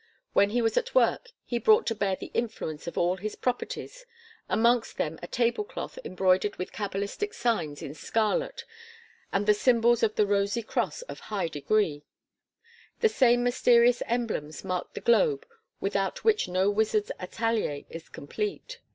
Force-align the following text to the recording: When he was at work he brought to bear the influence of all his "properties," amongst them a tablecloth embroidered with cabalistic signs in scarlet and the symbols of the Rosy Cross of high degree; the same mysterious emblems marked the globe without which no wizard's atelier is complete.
When 0.33 0.49
he 0.49 0.63
was 0.63 0.77
at 0.77 0.95
work 0.95 1.29
he 1.45 1.59
brought 1.59 1.85
to 1.85 1.93
bear 1.93 2.15
the 2.15 2.31
influence 2.33 2.87
of 2.87 2.97
all 2.97 3.17
his 3.17 3.35
"properties," 3.35 4.07
amongst 4.49 4.97
them 4.97 5.19
a 5.21 5.27
tablecloth 5.27 5.99
embroidered 6.03 6.55
with 6.55 6.71
cabalistic 6.73 7.35
signs 7.35 7.83
in 7.83 7.93
scarlet 7.93 8.65
and 9.31 9.45
the 9.45 9.53
symbols 9.53 10.01
of 10.01 10.15
the 10.15 10.25
Rosy 10.25 10.63
Cross 10.63 11.03
of 11.03 11.19
high 11.19 11.49
degree; 11.49 12.01
the 13.01 13.09
same 13.09 13.43
mysterious 13.43 14.01
emblems 14.07 14.63
marked 14.63 14.95
the 14.95 15.01
globe 15.01 15.45
without 15.79 16.23
which 16.23 16.47
no 16.47 16.71
wizard's 16.71 17.11
atelier 17.19 17.83
is 17.87 18.09
complete. 18.09 18.79